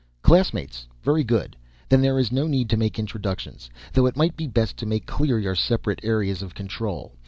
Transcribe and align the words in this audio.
"Classmates. 0.23 0.87
Very 1.03 1.23
good 1.23 1.55
then 1.87 2.01
there 2.01 2.17
is 2.17 2.31
no 2.31 2.47
need 2.47 2.71
to 2.71 2.75
make 2.75 2.97
introductions. 2.97 3.69
Though 3.93 4.07
it 4.07 4.17
might 4.17 4.35
be 4.35 4.47
best 4.47 4.75
to 4.77 4.87
make 4.87 5.05
clear 5.05 5.37
your 5.37 5.53
separate 5.53 5.99
areas 6.01 6.41
of 6.41 6.55
control. 6.55 7.13